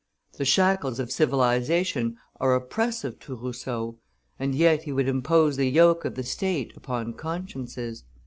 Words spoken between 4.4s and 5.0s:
yet he